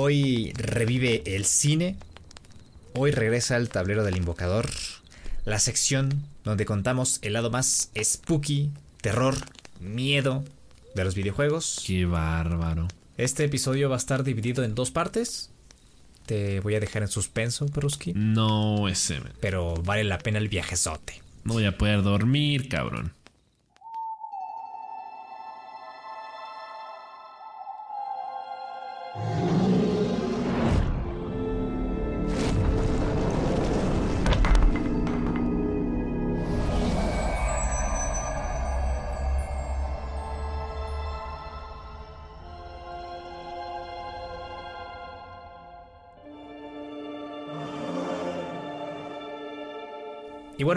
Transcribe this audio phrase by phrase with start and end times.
[0.00, 1.96] Hoy revive el cine.
[2.94, 4.70] Hoy regresa el tablero del invocador.
[5.44, 9.34] La sección donde contamos el lado más spooky, terror,
[9.80, 10.44] miedo
[10.94, 11.82] de los videojuegos.
[11.84, 12.86] Qué bárbaro.
[13.16, 15.50] Este episodio va a estar dividido en dos partes.
[16.26, 18.12] Te voy a dejar en suspenso, Peruski.
[18.14, 19.20] No, ese.
[19.40, 21.22] Pero vale la pena el viajezote.
[21.42, 23.14] No voy a poder dormir, cabrón.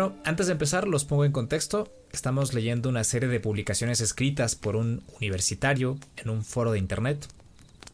[0.02, 1.88] Bueno, antes de empezar, los pongo en contexto.
[2.12, 7.28] Estamos leyendo una serie de publicaciones escritas por un universitario en un foro de internet.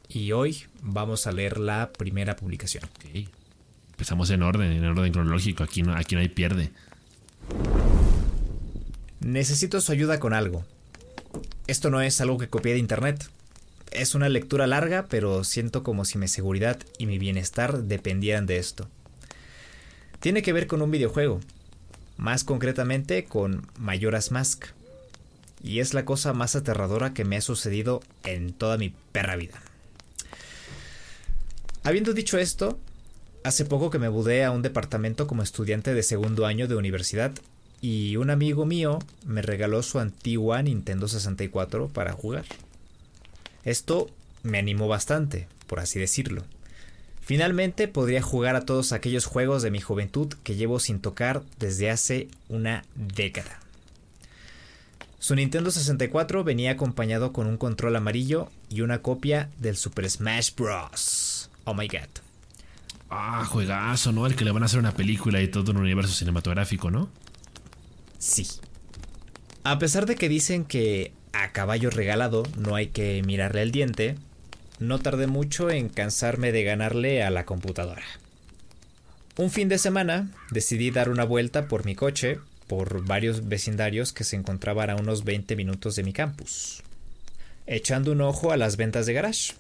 [0.07, 2.85] Y hoy vamos a leer la primera publicación.
[2.85, 3.27] Ok.
[3.91, 5.65] Empezamos en orden, en orden cronológico.
[5.65, 6.71] Aquí no, aquí no hay pierde.
[9.19, 10.63] Necesito su ayuda con algo.
[11.67, 13.29] Esto no es algo que copié de internet.
[13.91, 18.59] Es una lectura larga, pero siento como si mi seguridad y mi bienestar dependieran de
[18.59, 18.87] esto.
[20.21, 21.41] Tiene que ver con un videojuego,
[22.17, 24.65] más concretamente con Majora's Mask.
[25.63, 29.61] Y es la cosa más aterradora que me ha sucedido en toda mi perra vida.
[31.83, 32.79] Habiendo dicho esto,
[33.43, 37.31] hace poco que me mudé a un departamento como estudiante de segundo año de universidad
[37.81, 42.45] y un amigo mío me regaló su antigua Nintendo 64 para jugar.
[43.63, 44.09] Esto
[44.43, 46.43] me animó bastante, por así decirlo.
[47.27, 51.89] Finalmente podría jugar a todos aquellos juegos de mi juventud que llevo sin tocar desde
[51.89, 53.59] hace una década.
[55.19, 60.51] Su Nintendo 64 venía acompañado con un control amarillo y una copia del Super Smash
[60.55, 61.49] Bros.
[61.65, 62.07] Oh my god.
[63.09, 64.25] Ah, juegazo, ¿no?
[64.25, 67.09] El que le van a hacer una película y todo un universo cinematográfico, ¿no?
[68.19, 68.47] Sí.
[69.65, 74.15] A pesar de que dicen que a caballo regalado no hay que mirarle el diente,
[74.79, 78.03] no tardé mucho en cansarme de ganarle a la computadora.
[79.37, 84.23] Un fin de semana decidí dar una vuelta por mi coche por varios vecindarios que
[84.23, 86.83] se encontraban a unos 20 minutos de mi campus,
[87.65, 89.53] echando un ojo a las ventas de garage,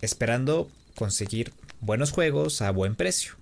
[0.00, 3.34] esperando conseguir buenos juegos a buen precio.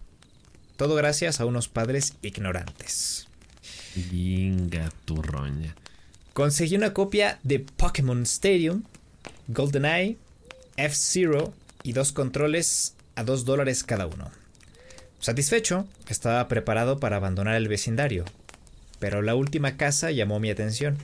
[0.76, 3.26] Todo gracias a unos padres ignorantes.
[3.96, 4.92] Venga.
[6.32, 8.84] Conseguí una copia de Pokémon Stadium,
[9.48, 10.16] GoldenEye,
[10.78, 11.52] F-Zero
[11.82, 14.30] y dos controles a 2 dólares cada uno.
[15.18, 18.24] Satisfecho, estaba preparado para abandonar el vecindario,
[19.00, 20.96] pero la última casa llamó mi atención.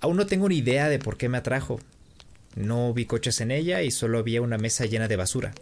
[0.00, 1.80] Aún no tengo ni idea de por qué me atrajo.
[2.54, 5.52] No vi coches en ella y solo había una mesa llena de basura,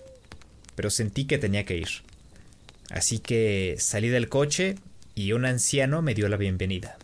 [0.75, 1.88] pero sentí que tenía que ir.
[2.90, 4.76] Así que salí del coche
[5.14, 6.99] y un anciano me dio la bienvenida.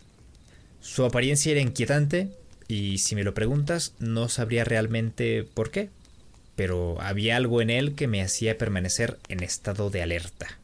[0.81, 2.29] Su apariencia era inquietante
[2.73, 5.91] y si me lo preguntas no sabría realmente por qué,
[6.55, 10.57] pero había algo en él que me hacía permanecer en estado de alerta.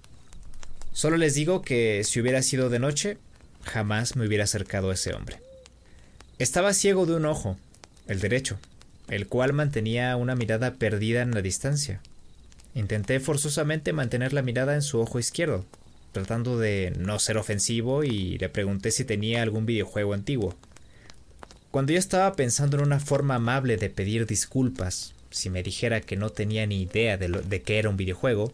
[0.92, 3.20] Solo les digo que si hubiera sido de noche,
[3.64, 5.40] jamás me hubiera acercado a ese hombre.
[6.40, 7.58] Estaba ciego de un ojo,
[8.08, 8.58] el derecho,
[9.08, 12.02] el cual mantenía una mirada perdida en la distancia.
[12.74, 15.64] Intenté forzosamente mantener la mirada en su ojo izquierdo,
[16.12, 20.56] tratando de no ser ofensivo y le pregunté si tenía algún videojuego antiguo.
[21.72, 26.16] Cuando yo estaba pensando en una forma amable de pedir disculpas, si me dijera que
[26.16, 28.52] no tenía ni idea de, lo, de qué era un videojuego,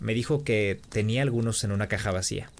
[0.00, 2.50] me dijo que tenía algunos en una caja vacía.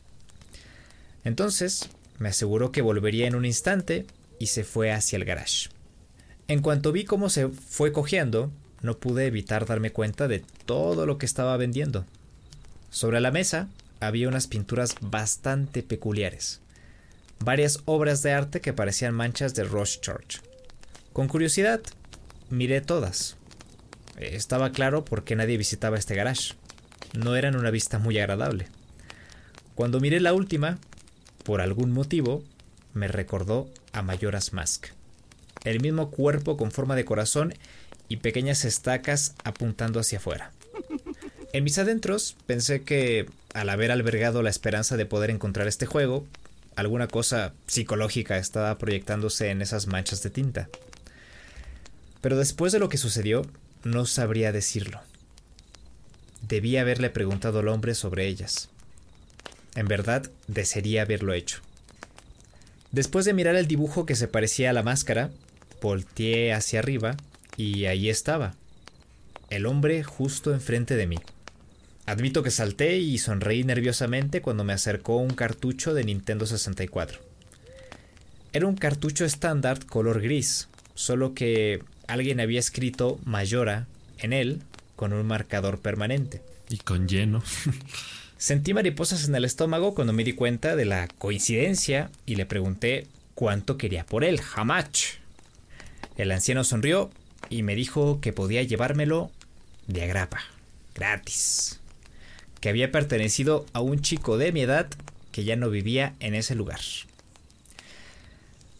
[1.25, 1.89] Entonces,
[2.19, 4.07] me aseguró que volvería en un instante
[4.39, 5.71] y se fue hacia el garage.
[6.47, 8.53] En cuanto vi cómo se fue cojeando,
[8.83, 12.05] no pude evitar darme cuenta de todo lo que estaba vendiendo.
[12.91, 16.61] Sobre la mesa había unas pinturas bastante peculiares,
[17.45, 20.41] varias obras de arte que parecían manchas de Church.
[21.13, 21.81] Con curiosidad,
[22.51, 23.37] miré todas.
[24.19, 26.55] Estaba claro por qué nadie visitaba este garage.
[27.15, 28.69] No eran una vista muy agradable.
[29.75, 30.79] Cuando miré la última,
[31.43, 32.45] por algún motivo,
[32.93, 34.89] me recordó a Mayoras Mask.
[35.65, 37.55] El mismo cuerpo con forma de corazón
[38.09, 40.53] y pequeñas estacas apuntando hacia afuera.
[41.53, 46.27] En mis adentros pensé que, al haber albergado la esperanza de poder encontrar este juego,
[46.81, 50.69] alguna cosa psicológica estaba proyectándose en esas manchas de tinta.
[52.21, 53.47] Pero después de lo que sucedió,
[53.85, 55.01] no sabría decirlo.
[56.43, 58.69] Debí haberle preguntado al hombre sobre ellas.
[59.75, 61.61] En verdad, desearía haberlo hecho.
[62.93, 65.31] Después de mirar el dibujo que se parecía a la máscara,
[65.81, 67.17] volteé hacia arriba
[67.57, 68.55] y ahí estaba.
[69.49, 71.19] El hombre justo enfrente de mí.
[72.11, 77.21] Admito que salté y sonreí nerviosamente cuando me acercó un cartucho de Nintendo 64.
[78.53, 83.87] Era un cartucho estándar color gris, solo que alguien había escrito Mayora
[84.19, 84.61] en él
[84.97, 86.43] con un marcador permanente.
[86.69, 87.45] Y con lleno.
[88.39, 93.07] Sentí mariposas en el estómago cuando me di cuenta de la coincidencia y le pregunté
[93.37, 95.21] cuánto quería por él, jamach.
[96.17, 97.13] El anciano sonrió
[97.51, 99.31] y me dijo que podía llevármelo
[99.87, 100.41] de agrapa,
[100.93, 101.80] gratis
[102.61, 104.87] que había pertenecido a un chico de mi edad
[105.33, 106.81] que ya no vivía en ese lugar.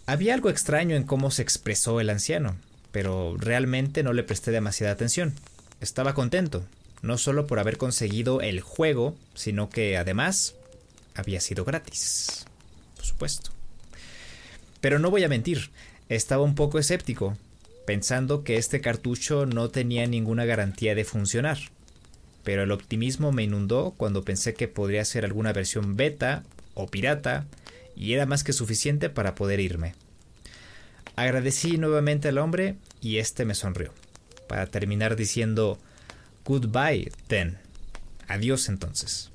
[0.07, 2.57] Había algo extraño en cómo se expresó el anciano,
[2.93, 5.35] pero realmente no le presté demasiada atención.
[5.81, 6.65] Estaba contento,
[7.03, 10.55] no solo por haber conseguido el juego, sino que además
[11.15, 12.45] había sido gratis.
[12.97, 13.51] Por supuesto.
[14.81, 15.71] Pero no voy a mentir,
[16.09, 17.37] estaba un poco escéptico,
[17.87, 21.59] pensando que este cartucho no tenía ninguna garantía de funcionar
[22.45, 26.45] pero el optimismo me inundó cuando pensé que podría ser alguna versión beta
[26.75, 27.47] o pirata
[27.97, 29.95] y era más que suficiente para poder irme.
[31.17, 33.93] Agradecí nuevamente al hombre y este me sonrió,
[34.49, 35.79] para terminar diciendo
[36.45, 37.59] Goodbye, then.
[38.27, 39.31] Adiós entonces.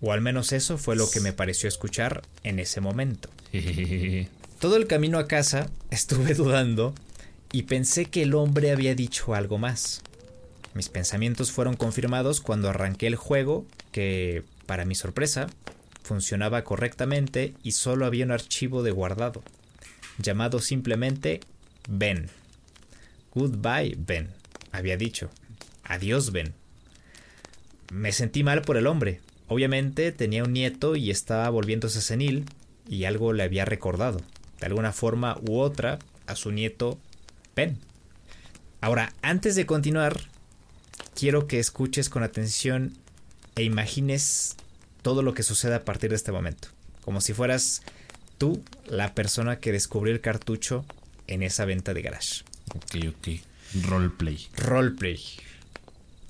[0.00, 3.30] O al menos eso fue lo que me pareció escuchar en ese momento.
[4.60, 6.94] Todo el camino a casa estuve dudando
[7.52, 10.02] y pensé que el hombre había dicho algo más.
[10.76, 15.46] Mis pensamientos fueron confirmados cuando arranqué el juego, que, para mi sorpresa,
[16.02, 19.42] funcionaba correctamente y solo había un archivo de guardado,
[20.18, 21.40] llamado simplemente
[21.88, 22.28] Ben.
[23.34, 24.28] Goodbye, Ben,
[24.70, 25.30] había dicho.
[25.82, 26.52] Adiós, Ben.
[27.90, 29.22] Me sentí mal por el hombre.
[29.48, 32.44] Obviamente tenía un nieto y estaba volviéndose senil,
[32.86, 34.20] y algo le había recordado,
[34.60, 36.98] de alguna forma u otra, a su nieto
[37.54, 37.78] Ben.
[38.82, 40.20] Ahora, antes de continuar,
[41.16, 42.92] quiero que escuches con atención
[43.56, 44.54] e imagines
[45.02, 46.68] todo lo que sucede a partir de este momento.
[47.04, 47.82] Como si fueras
[48.38, 50.84] tú la persona que descubrió el cartucho
[51.26, 52.44] en esa venta de garage.
[52.74, 53.28] Ok, ok.
[53.88, 54.46] Roleplay.
[54.56, 55.20] Roleplay.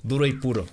[0.03, 0.67] Duro y puro.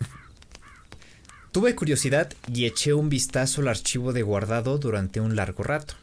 [1.51, 5.95] Tuve curiosidad y eché un vistazo al archivo de guardado durante un largo rato.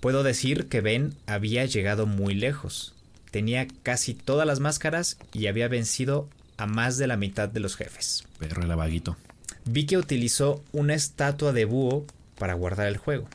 [0.00, 2.94] Puedo decir que Ben había llegado muy lejos.
[3.30, 7.76] Tenía casi todas las máscaras y había vencido a más de la mitad de los
[7.76, 8.24] jefes.
[8.38, 9.16] Pero era vaguito.
[9.64, 12.06] Vi que utilizó una estatua de búho
[12.38, 13.28] para guardar el juego.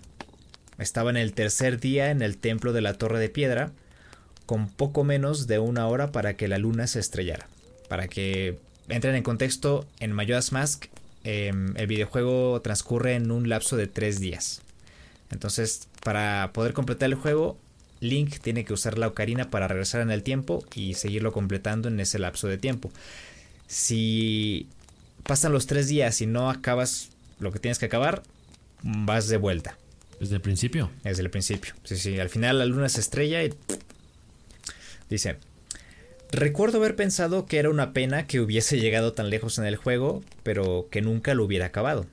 [0.78, 3.72] Estaba en el tercer día en el templo de la Torre de Piedra,
[4.46, 7.48] con poco menos de una hora para que la luna se estrellara.
[7.88, 8.58] Para que
[8.88, 10.86] entren en contexto, en Majora's Mask
[11.24, 14.62] em, el videojuego transcurre en un lapso de tres días.
[15.32, 17.58] Entonces, para poder completar el juego,
[18.02, 22.00] Link tiene que usar la ocarina para regresar en el tiempo y seguirlo completando en
[22.00, 22.92] ese lapso de tiempo.
[23.68, 24.68] Si
[25.24, 28.24] pasan los tres días y no acabas lo que tienes que acabar,
[28.84, 29.78] vas de vuelta.
[30.20, 30.92] Desde el principio.
[31.04, 31.74] Desde el principio.
[31.84, 32.20] Sí, sí.
[32.20, 33.54] Al final la luna se estrella y.
[35.10, 35.38] Dice.
[36.32, 40.24] Recuerdo haber pensado que era una pena que hubiese llegado tan lejos en el juego,
[40.44, 42.06] pero que nunca lo hubiera acabado.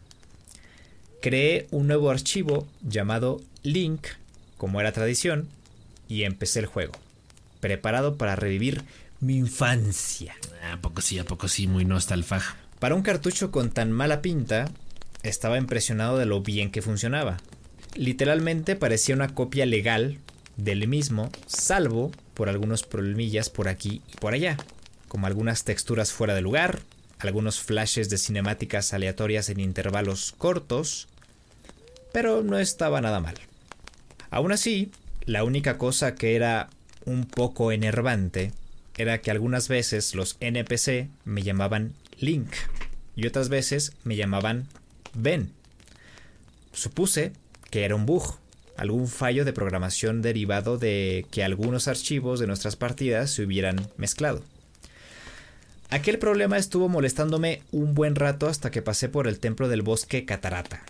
[1.21, 4.07] Creé un nuevo archivo llamado Link,
[4.57, 5.49] como era tradición,
[6.09, 6.93] y empecé el juego,
[7.61, 8.85] preparado para revivir
[9.21, 10.35] mi infancia.
[10.73, 12.43] A poco sí, a poco sí, muy nostalfag.
[12.79, 14.71] Para un cartucho con tan mala pinta,
[15.23, 17.39] estaba impresionado de lo bien que funcionaba.
[17.95, 20.19] Literalmente parecía una copia legal
[20.57, 24.57] del mismo, salvo por algunos problemillas por aquí y por allá,
[25.09, 26.81] como algunas texturas fuera de lugar,
[27.19, 31.09] algunos flashes de cinemáticas aleatorias en intervalos cortos,
[32.13, 33.35] pero no estaba nada mal.
[34.31, 34.91] Aún así,
[35.27, 36.71] la única cosa que era
[37.05, 38.53] un poco enervante
[38.97, 42.49] era que algunas veces los NPC me llamaban Link
[43.17, 44.69] y otras veces me llamaban
[45.15, 45.53] Ben.
[46.73, 47.33] Supuse
[47.71, 48.39] que era un bug,
[48.77, 54.45] algún fallo de programación derivado de que algunos archivos de nuestras partidas se hubieran mezclado.
[55.91, 60.25] Aquel problema estuvo molestándome un buen rato hasta que pasé por el templo del bosque
[60.25, 60.83] Catarata.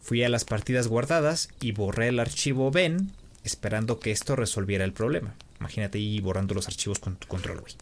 [0.00, 3.12] Fui a las partidas guardadas y borré el archivo Ben
[3.48, 5.34] esperando que esto resolviera el problema.
[5.58, 7.74] Imagínate ahí borrando los archivos con tu control, güey.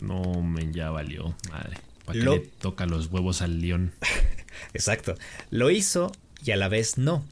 [0.00, 1.78] No, me ya valió, madre.
[2.04, 3.92] ¿Para qué le toca los huevos al león?
[4.74, 5.14] Exacto.
[5.50, 6.12] Lo hizo
[6.44, 7.24] y a la vez no.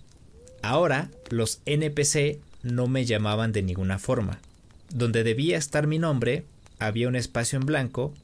[0.62, 4.38] Ahora los NPC no me llamaban de ninguna forma.
[4.90, 6.45] Donde debía estar mi nombre,
[6.78, 8.14] había un espacio en blanco.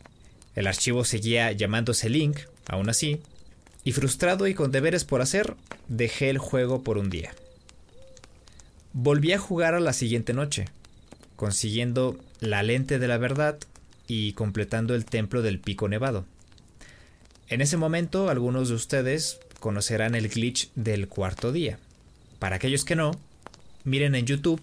[0.55, 3.21] El archivo seguía llamándose Link, aún así.
[3.85, 5.57] Y frustrado y con deberes por hacer,
[5.89, 7.35] dejé el juego por un día.
[8.95, 10.67] Volví a jugar a la siguiente noche,
[11.37, 13.59] consiguiendo la lente de la verdad
[14.07, 16.27] y completando el templo del pico nevado.
[17.49, 21.79] En ese momento algunos de ustedes conocerán el glitch del cuarto día.
[22.39, 23.13] Para aquellos que no,
[23.85, 24.61] miren en YouTube.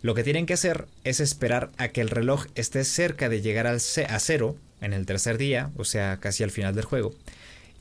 [0.00, 3.66] Lo que tienen que hacer es esperar a que el reloj esté cerca de llegar
[3.66, 7.14] al a cero en el tercer día, o sea, casi al final del juego,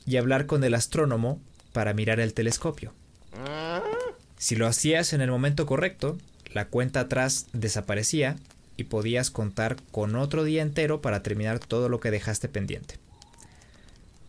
[0.06, 2.94] y hablar con el astrónomo para mirar el telescopio.
[4.39, 6.17] Si lo hacías en el momento correcto,
[6.53, 8.38] la cuenta atrás desaparecía
[8.77, 12.96] y podías contar con otro día entero para terminar todo lo que dejaste pendiente.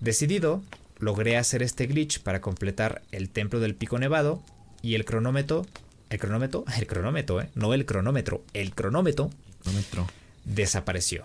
[0.00, 0.64] Decidido,
[0.98, 4.42] logré hacer este glitch para completar el templo del pico nevado
[4.82, 5.64] y el cronómetro,
[6.10, 7.48] el cronómetro, el cronómetro, ¿eh?
[7.54, 9.30] no el cronómetro, el cronómetro,
[9.62, 10.08] cronómetro
[10.44, 11.24] desapareció.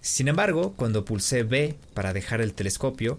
[0.00, 3.18] Sin embargo, cuando pulsé B para dejar el telescopio,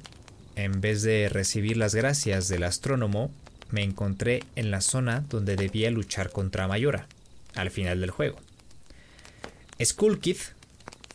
[0.57, 3.31] en vez de recibir las gracias del astrónomo,
[3.71, 7.07] me encontré en la zona donde debía luchar contra Mayora,
[7.55, 8.37] al final del juego.
[9.83, 10.37] Skullkid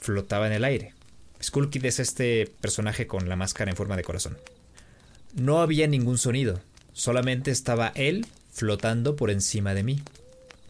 [0.00, 0.94] flotaba en el aire.
[1.42, 4.38] Skullkid es este personaje con la máscara en forma de corazón.
[5.34, 6.60] No había ningún sonido,
[6.92, 10.02] solamente estaba él flotando por encima de mí.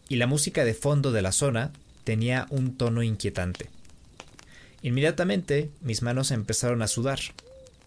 [0.08, 1.72] Y la música de fondo de la zona
[2.04, 3.68] tenía un tono inquietante.
[4.82, 7.20] Inmediatamente mis manos empezaron a sudar.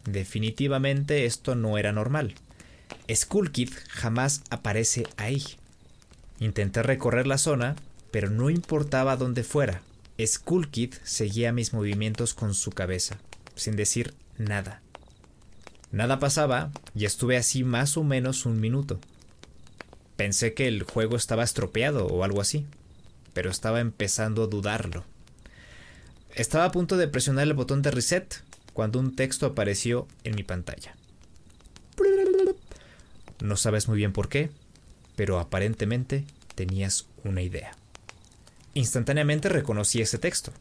[0.05, 2.35] Definitivamente esto no era normal.
[3.13, 5.43] Skullkid jamás aparece ahí.
[6.39, 7.75] Intenté recorrer la zona,
[8.11, 9.81] pero no importaba dónde fuera.
[10.23, 13.17] Skullkid seguía mis movimientos con su cabeza,
[13.55, 14.81] sin decir nada.
[15.91, 18.99] Nada pasaba y estuve así más o menos un minuto.
[20.15, 22.65] Pensé que el juego estaba estropeado o algo así,
[23.33, 25.03] pero estaba empezando a dudarlo.
[26.33, 28.41] Estaba a punto de presionar el botón de reset
[28.73, 30.95] cuando un texto apareció en mi pantalla.
[33.41, 34.49] No sabes muy bien por qué,
[35.15, 36.25] pero aparentemente
[36.55, 37.71] tenías una idea.
[38.73, 40.51] Instantáneamente reconocí ese texto.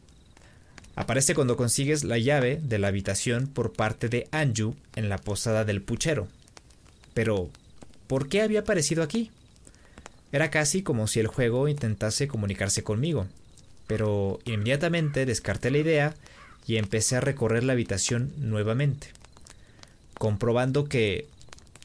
[0.97, 5.65] Aparece cuando consigues la llave de la habitación por parte de Anju en la posada
[5.65, 6.29] del puchero.
[7.15, 7.51] Pero,
[8.07, 9.31] ¿por qué había aparecido aquí?
[10.31, 13.27] Era casi como si el juego intentase comunicarse conmigo,
[13.87, 16.15] pero inmediatamente descarté la idea
[16.67, 19.09] y empecé a recorrer la habitación nuevamente,
[20.19, 21.29] comprobando que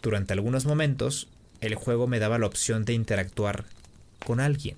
[0.01, 1.27] durante algunos momentos,
[1.61, 3.65] el juego me daba la opción de interactuar
[4.25, 4.77] con alguien.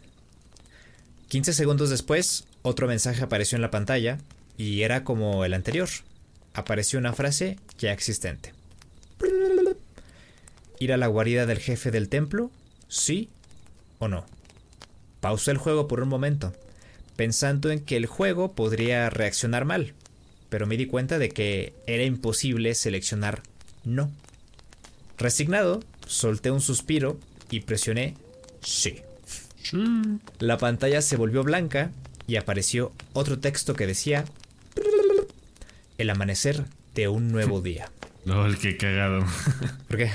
[1.28, 4.18] 15 segundos después, otro mensaje apareció en la pantalla
[4.58, 5.90] y era como el anterior.
[6.54, 8.54] Apareció una frase ya existente.
[10.80, 12.52] ¿Ir a la guarida del jefe del templo?
[12.88, 13.30] ¿Sí
[14.00, 14.26] o no?
[15.20, 16.54] Pausé el juego por un momento,
[17.16, 19.94] pensando en que el juego podría reaccionar mal,
[20.50, 23.44] pero me di cuenta de que era imposible seleccionar
[23.84, 24.12] no.
[25.22, 27.20] Resignado, solté un suspiro
[27.52, 28.16] y presioné
[28.62, 29.02] sí.
[30.40, 31.92] La pantalla se volvió blanca
[32.26, 34.26] y apareció otro texto que decía
[36.00, 37.92] el amanecer de un nuevo día.
[38.26, 39.24] No, el que cagado.
[39.88, 40.12] ¿Por qué?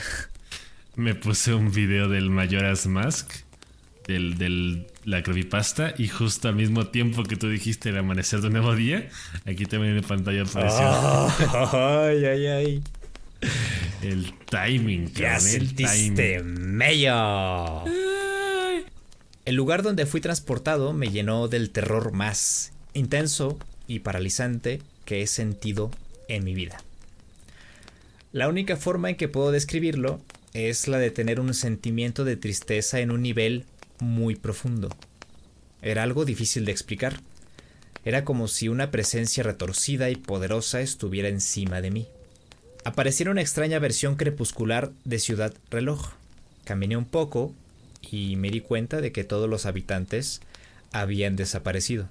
[0.96, 3.30] me puse un video del Majora's Mask,
[4.08, 8.48] del, del la creepypasta, y justo al mismo tiempo que tú dijiste el amanecer de
[8.48, 9.08] un nuevo día,
[9.46, 10.88] aquí también en pantalla apareció.
[11.72, 12.82] ay, ay, ay.
[14.02, 17.84] El timing, Ya cabrón, sentiste mello.
[19.44, 25.26] El lugar donde fui transportado me llenó del terror más intenso y paralizante que he
[25.26, 25.90] sentido
[26.28, 26.78] en mi vida.
[28.32, 30.20] La única forma en que puedo describirlo
[30.52, 33.64] es la de tener un sentimiento de tristeza en un nivel
[34.00, 34.88] muy profundo.
[35.80, 37.20] Era algo difícil de explicar.
[38.04, 42.08] Era como si una presencia retorcida y poderosa estuviera encima de mí.
[42.86, 46.12] Apareciera una extraña versión crepuscular de Ciudad Reloj.
[46.62, 47.52] Caminé un poco
[48.12, 50.40] y me di cuenta de que todos los habitantes
[50.92, 52.08] habían desaparecido.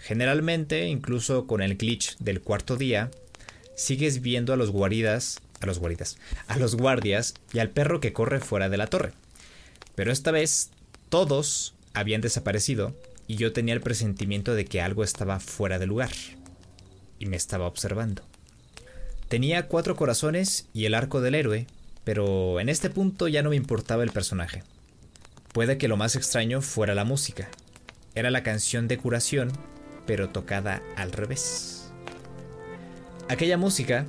[0.00, 3.12] Generalmente, incluso con el glitch del cuarto día,
[3.76, 8.12] sigues viendo a los guaridas, a los guaridas, a los guardias y al perro que
[8.12, 9.12] corre fuera de la torre.
[9.94, 10.70] Pero esta vez
[11.08, 12.96] todos habían desaparecido
[13.28, 16.10] y yo tenía el presentimiento de que algo estaba fuera de lugar
[17.20, 18.24] y me estaba observando.
[19.30, 21.68] Tenía cuatro corazones y el arco del héroe,
[22.02, 24.64] pero en este punto ya no me importaba el personaje.
[25.52, 27.48] Puede que lo más extraño fuera la música.
[28.16, 29.52] Era la canción de curación,
[30.04, 31.92] pero tocada al revés.
[33.28, 34.04] Aquella música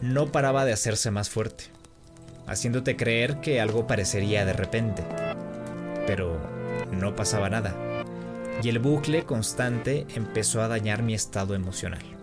[0.00, 1.64] no paraba de hacerse más fuerte,
[2.46, 5.04] haciéndote creer que algo parecería de repente.
[6.06, 6.40] Pero
[6.90, 7.76] no pasaba nada,
[8.62, 12.13] y el bucle constante empezó a dañar mi estado emocional.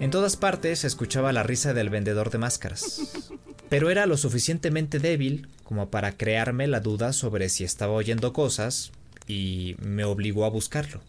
[0.00, 3.30] En todas partes se escuchaba la risa del vendedor de máscaras,
[3.68, 8.92] pero era lo suficientemente débil como para crearme la duda sobre si estaba oyendo cosas
[9.28, 11.02] y me obligó a buscarlo.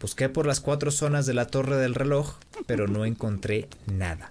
[0.00, 2.34] Busqué por las cuatro zonas de la torre del reloj,
[2.66, 4.30] pero no encontré nada.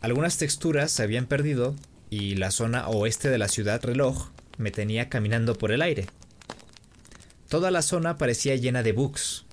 [0.00, 1.76] Algunas texturas se habían perdido
[2.10, 6.06] y la zona oeste de la ciudad reloj me tenía caminando por el aire.
[7.48, 9.45] Toda la zona parecía llena de bugs.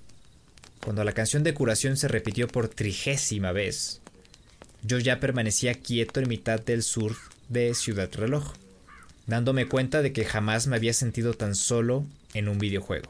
[0.83, 4.01] Cuando la canción de curación se repitió por trigésima vez,
[4.83, 7.15] yo ya permanecía quieto en mitad del sur
[7.47, 8.53] de Ciudad Reloj,
[9.25, 13.09] dándome cuenta de que jamás me había sentido tan solo en un videojuego.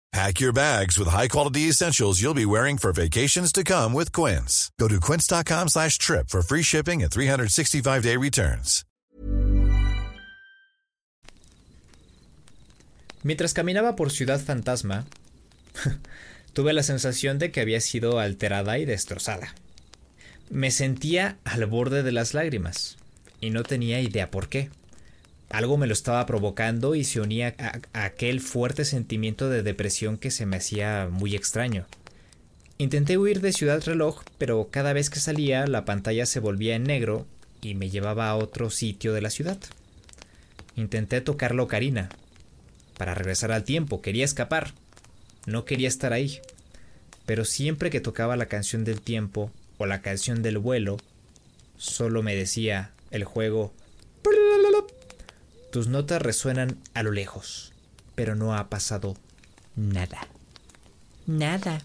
[0.13, 4.69] Pack your bags with high-quality essentials you'll be wearing for vacations to come with Quince.
[4.77, 8.83] Go to quince.com slash trip for free shipping and 365-day returns.
[13.23, 15.05] Mientras caminaba por Ciudad Fantasma,
[16.53, 19.53] tuve la sensación de que había sido alterada y destrozada.
[20.49, 22.97] Me sentía al borde de las lágrimas
[23.39, 24.71] y no tenía idea por qué.
[25.51, 30.31] Algo me lo estaba provocando y se unía a, aquel fuerte sentimiento de depresión que
[30.31, 31.85] se me hacía muy extraño.
[32.77, 36.83] Intenté huir de Ciudad Reloj, pero cada vez que salía la pantalla se volvía en
[36.83, 37.27] negro
[37.61, 39.59] y me llevaba a otro sitio de la ciudad.
[40.75, 42.09] Intenté tocar la ocarina,
[43.01, 44.75] para regresar al tiempo, quería escapar.
[45.47, 46.39] No quería estar ahí.
[47.25, 50.97] Pero siempre que tocaba la canción del tiempo o la canción del vuelo,
[51.77, 53.73] solo me decía el juego
[55.71, 57.73] tus notas resuenan a lo lejos,
[58.15, 59.15] pero no ha pasado
[59.75, 60.27] nada.
[61.25, 61.81] Nada.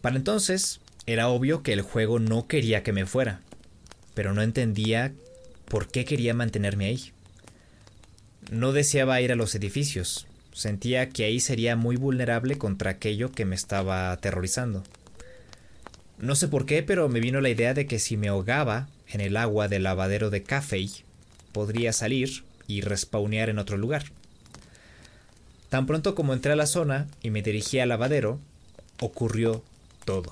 [0.00, 3.40] Para entonces, era obvio que el juego no quería que me fuera,
[4.14, 5.12] pero no entendía
[5.66, 7.12] por qué quería mantenerme ahí.
[8.50, 13.44] No deseaba ir a los edificios, sentía que ahí sería muy vulnerable contra aquello que
[13.44, 14.82] me estaba aterrorizando.
[16.18, 19.20] No sé por qué, pero me vino la idea de que si me ahogaba en
[19.20, 20.86] el agua del lavadero de Café,
[21.52, 24.04] podría salir y respawnear en otro lugar.
[25.68, 28.40] Tan pronto como entré a la zona y me dirigí al lavadero,
[29.00, 29.62] ocurrió
[30.04, 30.30] todo.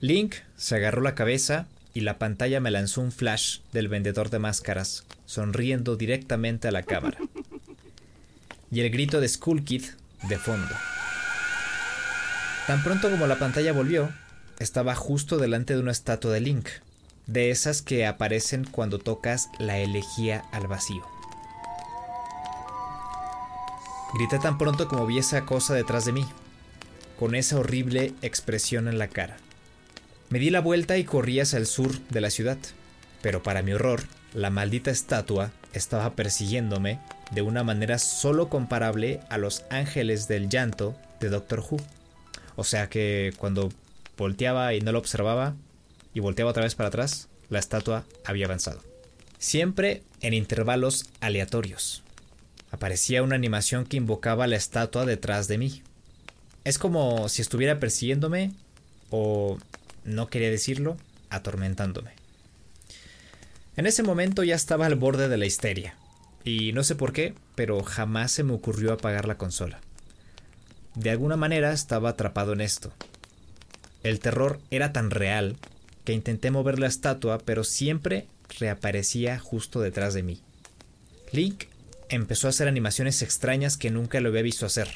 [0.00, 4.38] Link se agarró la cabeza y la pantalla me lanzó un flash del vendedor de
[4.38, 7.18] máscaras, sonriendo directamente a la cámara.
[8.70, 9.84] Y el grito de Skull Kid
[10.28, 10.74] de fondo.
[12.66, 14.12] Tan pronto como la pantalla volvió,
[14.58, 16.68] estaba justo delante de una estatua de Link,
[17.26, 21.04] de esas que aparecen cuando tocas la elegía al vacío.
[24.14, 26.26] Grité tan pronto como vi esa cosa detrás de mí,
[27.18, 29.36] con esa horrible expresión en la cara.
[30.30, 32.58] Me di la vuelta y corrí hacia el sur de la ciudad,
[33.22, 37.00] pero para mi horror, la maldita estatua estaba persiguiéndome
[37.32, 41.78] de una manera solo comparable a los ángeles del llanto de Doctor Who.
[42.54, 43.70] O sea que cuando
[44.16, 45.54] volteaba y no lo observaba,
[46.16, 48.82] y volteaba otra vez para atrás, la estatua había avanzado.
[49.38, 52.02] Siempre en intervalos aleatorios.
[52.70, 55.82] Aparecía una animación que invocaba la estatua detrás de mí.
[56.64, 58.52] Es como si estuviera persiguiéndome
[59.10, 59.58] o,
[60.04, 60.96] no quería decirlo,
[61.28, 62.12] atormentándome.
[63.76, 65.96] En ese momento ya estaba al borde de la histeria.
[66.44, 69.80] Y no sé por qué, pero jamás se me ocurrió apagar la consola.
[70.94, 72.94] De alguna manera estaba atrapado en esto.
[74.02, 75.58] El terror era tan real
[76.06, 78.28] que intenté mover la estatua, pero siempre
[78.60, 80.40] reaparecía justo detrás de mí.
[81.32, 81.64] Link
[82.08, 84.88] empezó a hacer animaciones extrañas que nunca lo había visto hacer.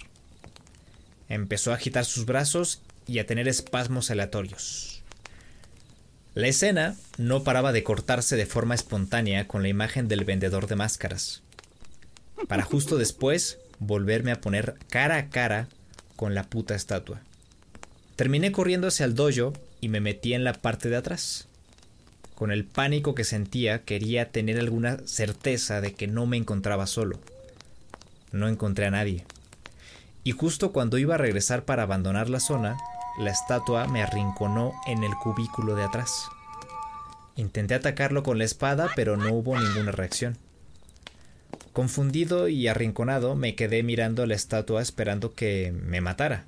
[1.28, 5.02] Empezó a agitar sus brazos y a tener espasmos aleatorios.
[6.34, 10.76] La escena no paraba de cortarse de forma espontánea con la imagen del vendedor de
[10.76, 11.42] máscaras,
[12.46, 15.68] para justo después volverme a poner cara a cara
[16.14, 17.20] con la puta estatua.
[18.14, 21.48] Terminé corriendo hacia el dojo y me metí en la parte de atrás.
[22.34, 27.18] Con el pánico que sentía quería tener alguna certeza de que no me encontraba solo.
[28.32, 29.24] No encontré a nadie.
[30.24, 32.78] Y justo cuando iba a regresar para abandonar la zona,
[33.18, 36.28] la estatua me arrinconó en el cubículo de atrás.
[37.36, 40.36] Intenté atacarlo con la espada, pero no hubo ninguna reacción.
[41.72, 46.44] Confundido y arrinconado, me quedé mirando a la estatua esperando que me matara.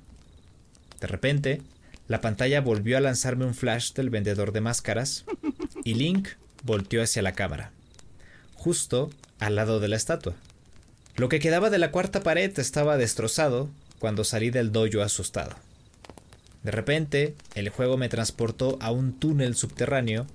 [0.99, 1.61] De repente,
[2.07, 5.25] la pantalla volvió a lanzarme un flash del vendedor de máscaras
[5.83, 6.29] y Link
[6.63, 7.71] volteó hacia la cámara,
[8.55, 10.35] justo al lado de la estatua.
[11.15, 15.55] Lo que quedaba de la cuarta pared estaba destrozado cuando salí del dojo asustado.
[16.63, 20.27] De repente, el juego me transportó a un túnel subterráneo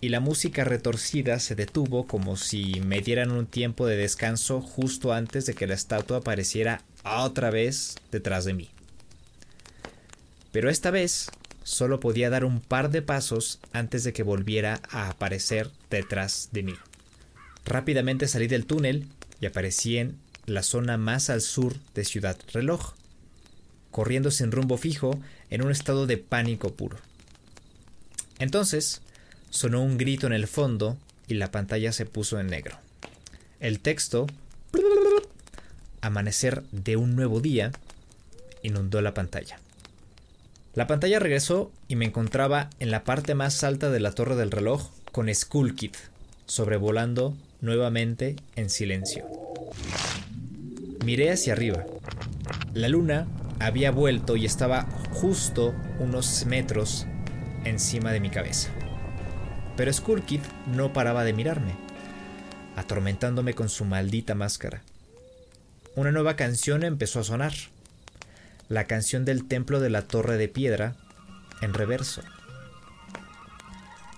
[0.00, 5.12] y la música retorcida se detuvo como si me dieran un tiempo de descanso justo
[5.12, 8.70] antes de que la estatua apareciera otra vez detrás de mí.
[10.52, 11.30] Pero esta vez
[11.62, 16.62] solo podía dar un par de pasos antes de que volviera a aparecer detrás de
[16.62, 16.74] mí.
[17.64, 19.06] Rápidamente salí del túnel
[19.40, 22.94] y aparecí en la zona más al sur de Ciudad Reloj,
[23.90, 26.96] corriendo sin rumbo fijo en un estado de pánico puro.
[28.38, 29.02] Entonces,
[29.50, 32.78] sonó un grito en el fondo y la pantalla se puso en negro.
[33.60, 34.26] El texto,
[36.00, 37.72] amanecer de un nuevo día,
[38.62, 39.60] inundó la pantalla.
[40.78, 44.52] La pantalla regresó y me encontraba en la parte más alta de la torre del
[44.52, 45.96] reloj con Skull Kid,
[46.46, 49.26] sobrevolando nuevamente en silencio.
[51.04, 51.84] Miré hacia arriba.
[52.74, 53.26] La luna
[53.58, 57.08] había vuelto y estaba justo unos metros
[57.64, 58.70] encima de mi cabeza.
[59.76, 61.72] Pero Skull Kid no paraba de mirarme,
[62.76, 64.84] atormentándome con su maldita máscara.
[65.96, 67.54] Una nueva canción empezó a sonar
[68.68, 70.94] la canción del templo de la torre de piedra
[71.60, 72.22] en reverso.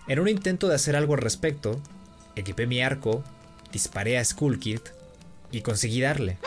[0.09, 1.81] En un intento de hacer algo al respecto,
[2.35, 3.23] equipé mi arco,
[3.73, 4.81] disparé a Skullkid
[5.53, 6.39] y conseguí darle.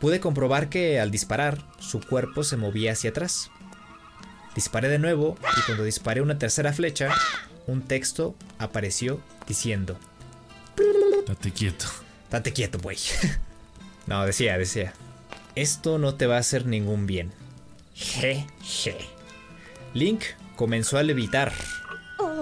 [0.00, 3.50] Pude comprobar que al disparar, su cuerpo se movía hacia atrás.
[4.54, 7.10] Disparé de nuevo y cuando disparé una tercera flecha,
[7.66, 9.98] un texto apareció diciendo:
[11.26, 11.84] Date quieto.
[12.30, 12.96] Date quieto, güey.
[14.06, 14.94] no, decía, decía.
[15.56, 17.32] Esto no te va a hacer ningún bien.
[17.94, 18.96] Je, je.
[19.94, 20.22] Link
[20.56, 21.52] comenzó a levitar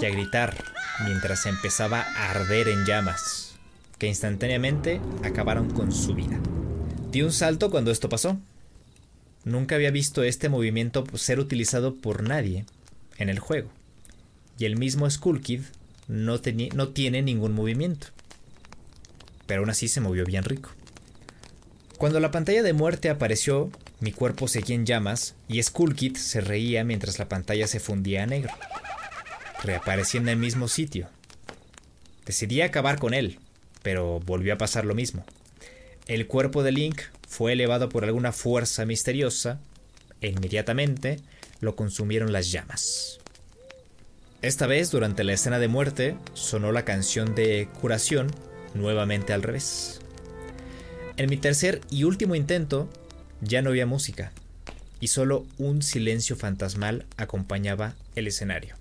[0.00, 0.54] y a gritar
[1.04, 3.54] mientras empezaba a arder en llamas,
[3.96, 6.38] que instantáneamente acabaron con su vida.
[7.10, 8.38] Di un salto cuando esto pasó.
[9.44, 12.66] Nunca había visto este movimiento ser utilizado por nadie
[13.16, 13.70] en el juego.
[14.58, 15.62] Y el mismo Skull Kid
[16.08, 16.40] no,
[16.74, 18.08] no tiene ningún movimiento.
[19.46, 20.70] Pero aún así se movió bien rico.
[21.98, 26.84] Cuando la pantalla de muerte apareció, mi cuerpo seguía en llamas y Skullkid se reía
[26.84, 28.52] mientras la pantalla se fundía a negro.
[29.64, 31.08] Reaparecía en el mismo sitio.
[32.24, 33.40] Decidí acabar con él,
[33.82, 35.24] pero volvió a pasar lo mismo.
[36.06, 39.58] El cuerpo de Link fue elevado por alguna fuerza misteriosa
[40.20, 41.18] e inmediatamente
[41.60, 43.18] lo consumieron las llamas.
[44.40, 48.28] Esta vez, durante la escena de muerte, sonó la canción de curación
[48.72, 50.00] nuevamente al revés.
[51.18, 52.88] En mi tercer y último intento,
[53.40, 54.30] Ya no había música,
[55.00, 58.76] y solo un silencio fantasmal acompañaba el escenario.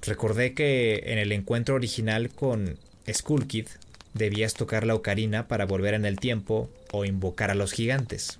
[0.00, 2.78] Recordé que en el encuentro original con
[3.10, 3.66] Skull Kid
[4.14, 8.38] debías tocar la ocarina para volver en el tiempo o invocar a los gigantes.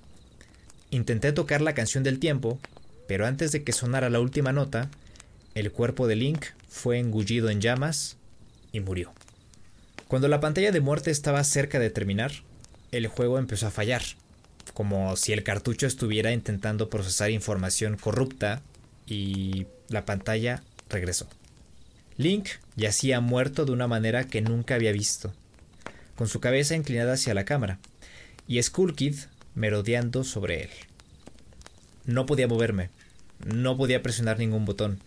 [0.89, 2.59] Intenté tocar la canción del tiempo,
[3.07, 4.89] pero antes de que sonara la última nota,
[5.53, 8.17] el cuerpo de Link fue engullido en llamas
[8.71, 9.13] y murió.
[10.07, 12.31] Cuando la pantalla de muerte estaba cerca de terminar,
[12.91, 14.03] el juego empezó a fallar,
[14.73, 18.61] como si el cartucho estuviera intentando procesar información corrupta
[19.07, 21.27] y la pantalla regresó.
[22.17, 25.33] Link yacía muerto de una manera que nunca había visto,
[26.15, 27.79] con su cabeza inclinada hacia la cámara,
[28.47, 29.15] y Skull Kid
[29.55, 30.69] merodeando sobre él.
[32.05, 32.89] No podía moverme,
[33.43, 34.99] no podía presionar ningún botón.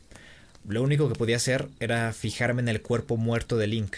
[0.66, 3.96] Lo único que podía hacer era fijarme en el cuerpo muerto de Link.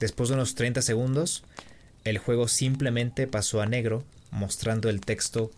[0.00, 1.44] Después de unos 30 segundos,
[2.04, 5.50] el juego simplemente pasó a negro, mostrando el texto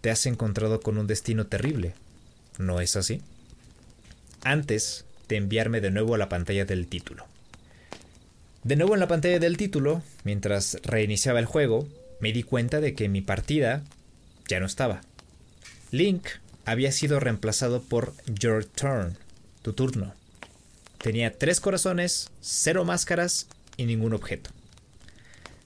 [0.00, 1.94] Te has encontrado con un destino terrible.
[2.58, 3.20] ¿No es así?
[4.42, 7.26] Antes de enviarme de nuevo a la pantalla del título.
[8.64, 11.86] De nuevo en la pantalla del título, mientras reiniciaba el juego,
[12.20, 13.82] me di cuenta de que mi partida
[14.48, 15.02] ya no estaba.
[15.90, 16.26] Link
[16.64, 19.18] había sido reemplazado por Your Turn,
[19.62, 20.17] tu turno.
[20.98, 24.50] Tenía tres corazones, cero máscaras y ningún objeto.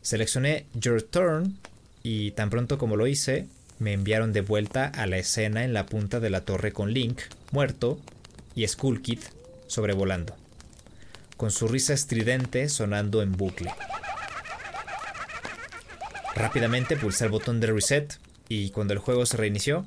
[0.03, 1.59] Seleccioné Your Turn
[2.03, 3.47] y tan pronto como lo hice,
[3.79, 7.21] me enviaron de vuelta a la escena en la punta de la torre con Link,
[7.51, 7.99] muerto,
[8.55, 9.21] y Skull Kid
[9.67, 10.37] sobrevolando,
[11.37, 13.73] con su risa estridente sonando en bucle.
[16.35, 18.19] Rápidamente pulsé el botón de reset
[18.49, 19.87] y cuando el juego se reinició,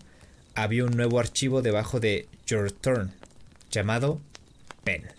[0.56, 3.14] había un nuevo archivo debajo de Your Turn,
[3.70, 4.20] llamado
[4.84, 5.15] Ben.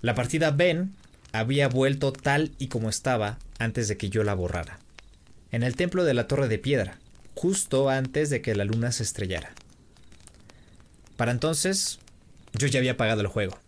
[0.00, 0.94] La partida Ben
[1.32, 4.78] había vuelto tal y como estaba antes de que yo la borrara,
[5.50, 6.98] en el templo de la Torre de Piedra,
[7.34, 9.52] justo antes de que la luna se estrellara.
[11.16, 11.98] Para entonces,
[12.52, 13.58] yo ya había pagado el juego.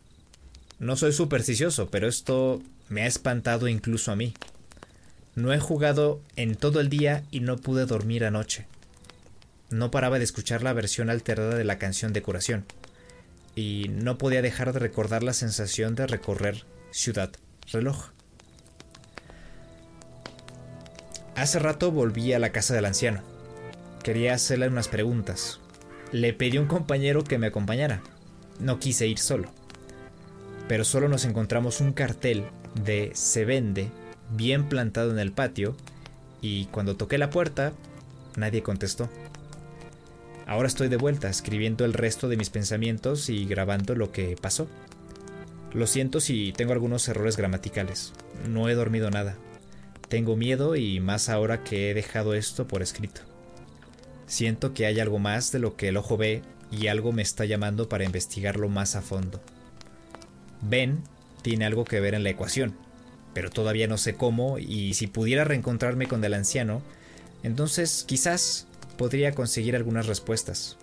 [0.79, 4.35] No soy supersticioso, pero esto me ha espantado incluso a mí.
[5.35, 8.67] No he jugado en todo el día y no pude dormir anoche.
[9.69, 12.65] No paraba de escuchar la versión alterada de la canción de curación,
[13.55, 17.31] y no podía dejar de recordar la sensación de recorrer Ciudad
[17.73, 18.11] Reloj.
[21.37, 23.23] Hace rato volví a la casa del anciano.
[24.03, 25.61] Quería hacerle unas preguntas,
[26.13, 28.03] le pedí a un compañero que me acompañara.
[28.59, 29.49] No quise ir solo.
[30.69, 33.91] Pero solo nos encontramos un cartel de se vende
[34.31, 35.77] bien plantado en el patio
[36.41, 37.73] y cuando toqué la puerta
[38.37, 39.09] nadie contestó.
[40.51, 44.67] Ahora estoy de vuelta escribiendo el resto de mis pensamientos y grabando lo que pasó.
[45.73, 48.13] Lo siento si tengo algunos errores gramaticales.
[48.49, 49.37] No he dormido nada.
[50.09, 53.21] Tengo miedo y más ahora que he dejado esto por escrito.
[54.27, 57.45] Siento que hay algo más de lo que el ojo ve y algo me está
[57.45, 59.41] llamando para investigarlo más a fondo.
[60.63, 61.05] Ben
[61.43, 62.75] tiene algo que ver en la ecuación,
[63.35, 66.83] pero todavía no sé cómo y si pudiera reencontrarme con el anciano,
[67.45, 68.67] entonces quizás
[69.01, 70.77] podría conseguir algunas respuestas.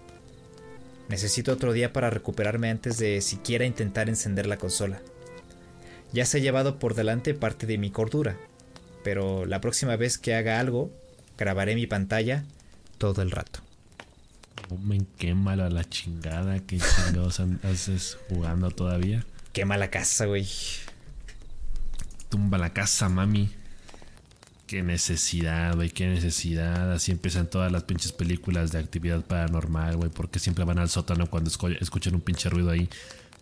[1.07, 5.03] Necesito otro día para recuperarme antes de siquiera intentar encender la consola.
[6.13, 8.35] Ya se ha llevado por delante parte de mi cordura,
[9.03, 10.89] pero la próxima vez que haga algo,
[11.37, 12.43] grabaré mi pantalla
[12.97, 13.59] todo el rato.
[14.71, 14.97] Oh, me
[15.51, 16.59] a la chingada.
[16.61, 19.27] ¿Qué chingados haces jugando todavía?
[19.53, 20.47] Quema la casa, güey.
[22.29, 23.51] Tumba la casa, mami.
[24.67, 26.91] Qué necesidad, güey, qué necesidad.
[26.91, 30.09] Así empiezan todas las pinches películas de actividad paranormal, güey.
[30.09, 32.89] Porque siempre van al sótano cuando escuchan un pinche ruido ahí.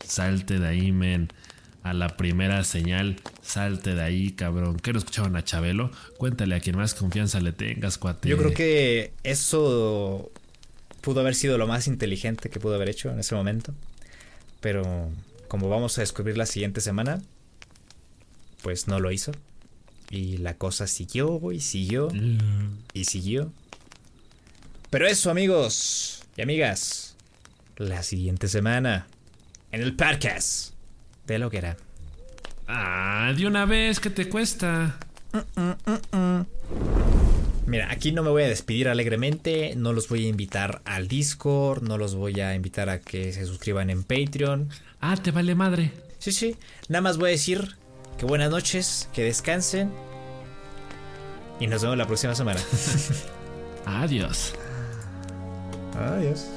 [0.06, 1.30] Salte de ahí, men
[1.82, 4.80] a la primera señal, salte de ahí, cabrón.
[4.80, 5.92] ¿Qué no escuchaban a Chabelo?
[6.18, 8.28] Cuéntale a quien más confianza le tengas, cuate.
[8.28, 10.32] Yo creo que eso
[11.02, 13.74] pudo haber sido lo más inteligente que pudo haber hecho en ese momento.
[14.62, 15.10] Pero
[15.48, 17.22] como vamos a descubrir la siguiente semana,
[18.64, 19.32] pues no lo hizo.
[20.10, 22.10] Y la cosa siguió y siguió
[22.94, 23.52] y siguió.
[24.90, 27.16] Pero eso, amigos y amigas,
[27.78, 29.08] la siguiente semana
[29.72, 30.74] en el podcast
[31.28, 31.78] de lo que era.
[32.68, 34.98] Ah, de una vez, ¿qué te cuesta?
[37.68, 41.84] Mira, aquí no me voy a despedir alegremente, no los voy a invitar al Discord,
[41.84, 44.70] no los voy a invitar a que se suscriban en Patreon.
[45.02, 45.92] Ah, te vale madre.
[46.20, 46.56] Sí, sí,
[46.90, 47.76] nada más voy a decir
[48.18, 49.92] que buenas noches, que descansen
[51.60, 52.60] y nos vemos la próxima semana.
[53.86, 54.54] Adiós.
[55.94, 56.48] Adiós.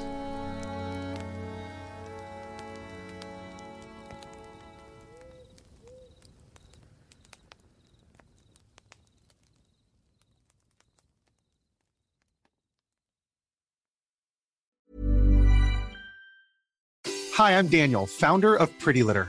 [17.39, 19.29] Hi, I'm Daniel, founder of Pretty Litter.